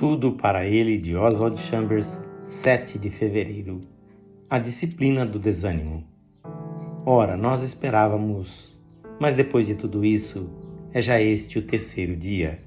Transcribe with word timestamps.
Tudo 0.00 0.32
para 0.32 0.64
ele 0.64 0.96
de 0.96 1.14
Oswald 1.14 1.60
Chambers, 1.60 2.18
7 2.46 2.98
de 2.98 3.10
fevereiro. 3.10 3.82
A 4.48 4.58
disciplina 4.58 5.26
do 5.26 5.38
desânimo. 5.38 6.04
Ora, 7.04 7.36
nós 7.36 7.60
esperávamos, 7.60 8.74
mas 9.20 9.34
depois 9.34 9.66
de 9.66 9.74
tudo 9.74 10.02
isso, 10.02 10.48
é 10.90 11.02
já 11.02 11.20
este 11.20 11.58
o 11.58 11.62
terceiro 11.66 12.16
dia. 12.16 12.62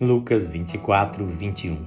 Lucas 0.00 0.44
24, 0.44 1.24
21. 1.24 1.78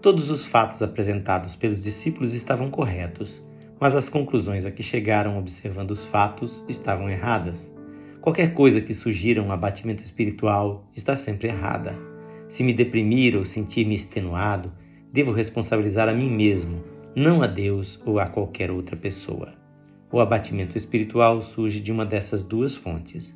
Todos 0.00 0.28
os 0.28 0.44
fatos 0.44 0.82
apresentados 0.82 1.54
pelos 1.54 1.84
discípulos 1.84 2.34
estavam 2.34 2.68
corretos, 2.68 3.46
mas 3.78 3.94
as 3.94 4.08
conclusões 4.08 4.66
a 4.66 4.72
que 4.72 4.82
chegaram 4.82 5.38
observando 5.38 5.92
os 5.92 6.04
fatos 6.04 6.64
estavam 6.68 7.08
erradas. 7.08 7.72
Qualquer 8.20 8.54
coisa 8.54 8.80
que 8.80 8.92
sugira 8.92 9.40
um 9.40 9.52
abatimento 9.52 10.02
espiritual 10.02 10.84
está 10.96 11.14
sempre 11.14 11.46
errada. 11.46 12.10
Se 12.52 12.62
me 12.62 12.74
deprimir 12.74 13.34
ou 13.34 13.46
sentir-me 13.46 13.94
extenuado, 13.94 14.70
devo 15.10 15.32
responsabilizar 15.32 16.06
a 16.06 16.12
mim 16.12 16.28
mesmo, 16.28 16.84
não 17.16 17.40
a 17.40 17.46
Deus 17.46 17.98
ou 18.04 18.20
a 18.20 18.26
qualquer 18.26 18.70
outra 18.70 18.94
pessoa. 18.94 19.54
O 20.12 20.20
abatimento 20.20 20.76
espiritual 20.76 21.40
surge 21.40 21.80
de 21.80 21.90
uma 21.90 22.04
dessas 22.04 22.42
duas 22.42 22.74
fontes. 22.74 23.34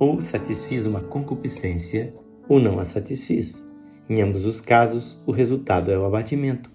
Ou 0.00 0.20
satisfiz 0.20 0.84
uma 0.84 1.00
concupiscência, 1.00 2.12
ou 2.48 2.58
não 2.58 2.80
a 2.80 2.84
satisfiz. 2.84 3.64
Em 4.10 4.20
ambos 4.20 4.44
os 4.44 4.60
casos, 4.60 5.16
o 5.24 5.30
resultado 5.30 5.92
é 5.92 5.96
o 5.96 6.04
abatimento. 6.04 6.68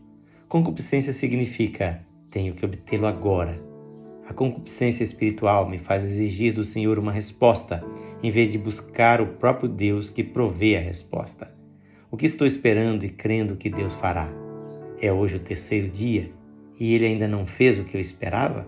Concupiscência 0.48 1.12
significa 1.12 2.05
tenho 2.31 2.53
que 2.53 2.64
obtê-lo 2.64 3.05
agora. 3.05 3.62
A 4.26 4.34
concupiscência 4.34 5.03
espiritual 5.03 5.70
me 5.70 5.78
faz 5.78 6.05
exigir 6.05 6.53
do 6.53 6.64
Senhor 6.64 6.98
uma 6.98 7.12
resposta, 7.12 7.84
em 8.22 8.32
vez 8.32 8.52
de 8.52 8.58
buscar 8.58 9.22
o 9.22 9.28
próprio 9.28 9.70
Deus 9.70 10.09
que 10.09 10.23
provê 10.23 10.76
a 10.76 10.82
resposta. 10.82 11.54
O 12.12 12.18
que 12.18 12.26
estou 12.26 12.45
esperando 12.45 13.05
e 13.05 13.09
crendo 13.09 13.56
que 13.56 13.70
Deus 13.70 13.94
fará? 13.95 14.30
É 15.02 15.11
hoje 15.11 15.38
o 15.38 15.39
terceiro 15.39 15.89
dia 15.89 16.31
e 16.80 16.94
ele 16.94 17.06
ainda 17.06 17.28
não 17.28 17.45
fez 17.45 17.78
o 17.78 17.84
que 17.84 17.95
eu 17.95 18.02
esperava? 18.02 18.67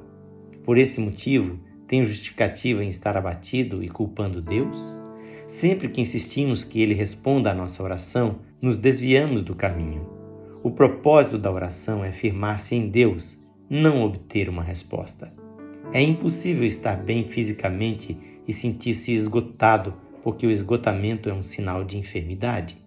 Por 0.64 0.78
esse 0.78 1.00
motivo, 1.02 1.60
tenho 1.88 2.06
justificativa 2.06 2.84
em 2.84 2.90
estar 2.90 3.18
abatido 3.18 3.84
e 3.84 3.90
culpando 3.90 4.42
Deus? 4.42 4.78
Sempre 5.48 5.90
que 5.90 6.00
insistimos 6.00 6.64
que 6.64 6.82
Ele 6.82 6.94
responda 6.94 7.52
à 7.52 7.54
nossa 7.54 7.84
oração, 7.84 8.40
nos 8.62 8.78
desviamos 8.78 9.42
do 9.42 9.54
caminho. 9.54 10.08
O 10.64 10.72
propósito 10.72 11.38
da 11.38 11.52
oração 11.52 12.06
é 12.06 12.12
firmar-se 12.14 12.76
em 12.76 12.88
Deus, 12.88 13.38
não 13.70 14.02
obter 14.04 14.48
uma 14.48 14.64
resposta. 14.64 15.34
É 15.92 16.02
impossível 16.02 16.64
estar 16.64 16.96
bem 16.96 17.28
fisicamente 17.28 18.18
e 18.52 18.54
sentir-se 18.54 19.14
esgotado, 19.14 19.94
porque 20.22 20.46
o 20.46 20.52
esgotamento 20.52 21.30
é 21.30 21.34
um 21.34 21.42
sinal 21.42 21.86
de 21.86 21.98
enfermidade. 21.98 22.78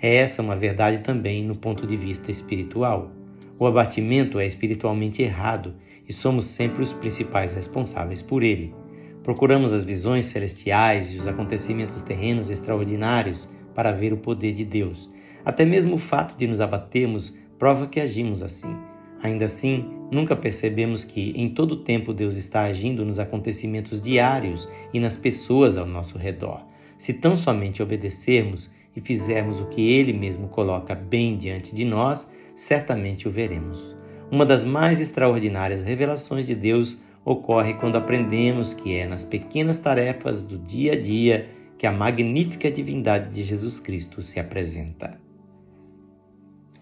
É 0.00 0.16
essa 0.16 0.42
uma 0.42 0.54
verdade 0.54 0.98
também 0.98 1.42
no 1.42 1.56
ponto 1.56 1.86
de 1.86 1.96
vista 1.96 2.30
espiritual. 2.30 3.10
O 3.58 3.66
abatimento 3.66 4.38
é 4.38 4.46
espiritualmente 4.46 5.22
errado 5.22 5.74
e 6.06 6.12
somos 6.12 6.44
sempre 6.44 6.82
os 6.82 6.92
principais 6.92 7.54
responsáveis 7.54 8.20
por 8.20 8.42
ele. 8.42 8.74
Procuramos 9.22 9.72
as 9.72 9.84
visões 9.84 10.26
celestiais 10.26 11.10
e 11.10 11.16
os 11.16 11.26
acontecimentos 11.26 12.02
terrenos 12.02 12.50
extraordinários 12.50 13.48
para 13.74 13.92
ver 13.92 14.12
o 14.12 14.18
poder 14.18 14.52
de 14.52 14.66
Deus. 14.66 15.10
Até 15.46 15.64
mesmo 15.64 15.94
o 15.94 15.98
fato 15.98 16.36
de 16.36 16.46
nos 16.46 16.60
abatermos 16.60 17.34
prova 17.58 17.86
que 17.86 18.00
agimos 18.00 18.42
assim. 18.42 18.76
Ainda 19.22 19.46
assim, 19.46 19.88
nunca 20.10 20.36
percebemos 20.36 21.04
que 21.04 21.32
em 21.36 21.48
todo 21.48 21.82
tempo 21.82 22.12
Deus 22.12 22.36
está 22.36 22.62
agindo 22.62 23.04
nos 23.04 23.18
acontecimentos 23.18 24.00
diários 24.00 24.68
e 24.92 25.00
nas 25.00 25.16
pessoas 25.16 25.76
ao 25.76 25.86
nosso 25.86 26.18
redor. 26.18 26.64
Se 26.98 27.14
tão 27.14 27.36
somente 27.36 27.82
obedecermos 27.82 28.70
e 28.94 29.00
fizermos 29.00 29.60
o 29.60 29.66
que 29.66 29.92
Ele 29.92 30.12
mesmo 30.12 30.48
coloca 30.48 30.94
bem 30.94 31.36
diante 31.36 31.74
de 31.74 31.84
nós, 31.84 32.28
certamente 32.54 33.28
o 33.28 33.30
veremos. 33.30 33.96
Uma 34.30 34.46
das 34.46 34.64
mais 34.64 35.00
extraordinárias 35.00 35.84
revelações 35.84 36.46
de 36.46 36.54
Deus 36.54 36.98
ocorre 37.24 37.74
quando 37.74 37.96
aprendemos 37.96 38.72
que 38.72 38.96
é 38.96 39.06
nas 39.06 39.24
pequenas 39.24 39.78
tarefas 39.78 40.42
do 40.42 40.58
dia 40.58 40.92
a 40.92 41.00
dia 41.00 41.48
que 41.76 41.86
a 41.86 41.92
magnífica 41.92 42.70
divindade 42.70 43.34
de 43.34 43.44
Jesus 43.44 43.78
Cristo 43.78 44.22
se 44.22 44.40
apresenta. 44.40 45.25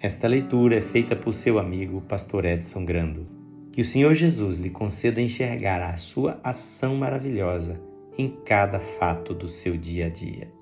Esta 0.05 0.29
leitura 0.29 0.77
é 0.77 0.83
feita 0.83 1.17
por 1.17 1.33
seu 1.33 1.59
amigo 1.59 2.03
Pastor 2.03 2.45
Edson 2.45 2.85
Grando. 2.85 3.27
Que 3.73 3.81
o 3.81 3.85
Senhor 3.87 4.13
Jesus 4.13 4.59
lhe 4.59 4.69
conceda 4.69 5.19
enxergar 5.19 5.81
a 5.81 5.97
sua 5.97 6.39
ação 6.45 6.95
maravilhosa 6.95 7.81
em 8.19 8.29
cada 8.45 8.79
fato 8.79 9.33
do 9.33 9.49
seu 9.49 9.79
dia 9.79 10.05
a 10.05 10.09
dia. 10.11 10.53